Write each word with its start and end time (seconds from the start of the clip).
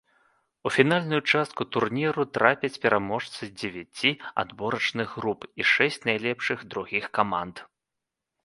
У 0.67 0.69
фінальную 0.77 1.19
частку 1.33 1.67
турніру 1.75 2.25
трапяць 2.37 2.81
пераможцы 2.85 3.49
дзевяці 3.59 4.15
адборачных 4.45 5.09
груп 5.21 5.41
і 5.63 5.69
шэсць 5.73 6.03
найлепшых 6.11 6.59
другіх 6.73 7.05
каманд. 7.21 7.55